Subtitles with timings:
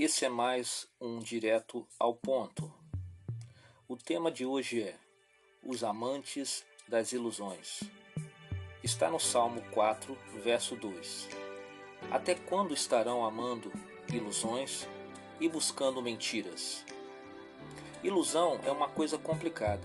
[0.00, 2.72] Esse é mais um direto ao ponto.
[3.88, 4.94] O tema de hoje é
[5.60, 7.82] Os Amantes das Ilusões.
[8.80, 11.28] Está no Salmo 4, verso 2.
[12.12, 13.72] Até quando estarão amando
[14.12, 14.86] ilusões
[15.40, 16.84] e buscando mentiras?
[18.00, 19.82] Ilusão é uma coisa complicada.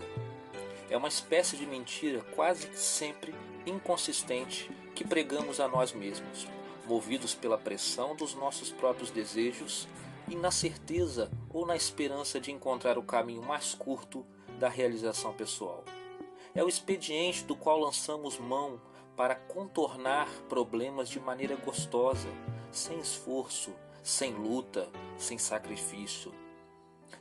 [0.92, 3.34] É uma espécie de mentira quase sempre
[3.66, 6.46] inconsistente que pregamos a nós mesmos
[6.86, 9.88] movidos pela pressão dos nossos próprios desejos
[10.28, 14.26] e na certeza ou na esperança de encontrar o caminho mais curto
[14.60, 15.84] da realização pessoal.
[16.56, 18.80] É o expediente do qual lançamos mão
[19.16, 22.30] para contornar problemas de maneira gostosa,
[22.72, 26.34] sem esforço, sem luta, sem sacrifício.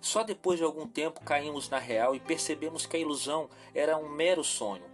[0.00, 4.08] Só depois de algum tempo caímos na real e percebemos que a ilusão era um
[4.08, 4.84] mero sonho,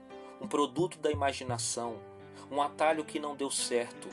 [0.41, 1.98] um produto da imaginação,
[2.51, 4.09] um atalho que não deu certo,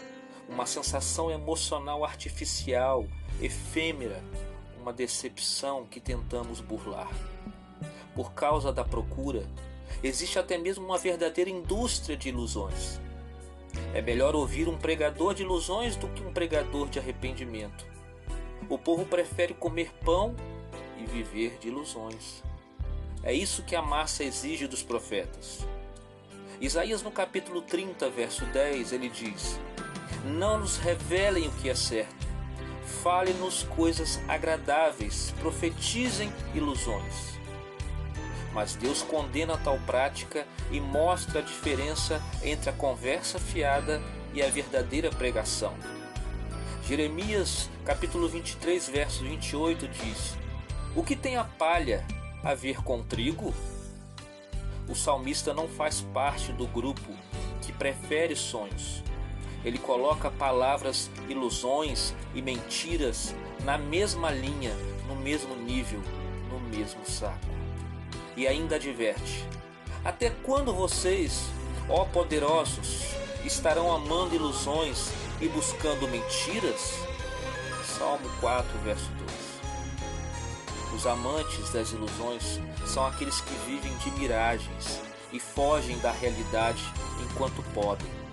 [0.48, 3.06] uma sensação emocional artificial,
[3.42, 4.24] efêmera,
[4.80, 7.12] uma decepção que tentamos burlar.
[8.14, 9.50] Por causa da procura,
[10.04, 13.00] existe até mesmo uma verdadeira indústria de ilusões.
[13.94, 17.86] É melhor ouvir um pregador de ilusões do que um pregador de arrependimento.
[18.70, 20.36] O povo prefere comer pão
[20.98, 22.44] e viver de ilusões.
[23.24, 25.66] É isso que a massa exige dos profetas.
[26.62, 29.60] Isaías, no capítulo 30, verso 10, ele diz:
[30.26, 32.26] não nos revelem o que é certo.
[33.04, 37.36] Fale-nos coisas agradáveis, profetizem ilusões.
[38.54, 44.02] Mas Deus condena tal prática e mostra a diferença entre a conversa fiada
[44.34, 45.74] e a verdadeira pregação.
[46.88, 50.36] Jeremias, capítulo 23, verso 28 diz:
[50.96, 52.06] O que tem a palha
[52.44, 53.54] a ver com trigo?
[54.88, 57.12] O salmista não faz parte do grupo
[57.62, 59.04] que prefere sonhos
[59.66, 64.72] ele coloca palavras, ilusões e mentiras na mesma linha,
[65.08, 66.00] no mesmo nível,
[66.52, 67.48] no mesmo saco.
[68.38, 69.44] E ainda adverte:
[70.04, 71.50] Até quando vocês,
[71.90, 75.10] ó poderosos, estarão amando ilusões
[75.42, 77.00] e buscando mentiras?
[77.84, 80.96] Salmo 4, verso 2.
[80.96, 85.02] Os amantes das ilusões são aqueles que vivem de miragens
[85.34, 86.84] e fogem da realidade
[87.24, 88.25] enquanto podem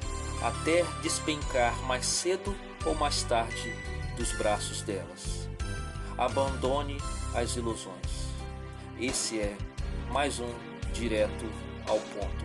[0.43, 2.55] até despencar mais cedo
[2.85, 3.75] ou mais tarde
[4.17, 5.49] dos braços delas.
[6.19, 6.99] Abandone
[7.35, 8.29] as ilusões.
[9.01, 9.57] Esse é
[10.11, 10.53] mais um
[10.93, 11.47] direto
[11.87, 12.42] ao ponto.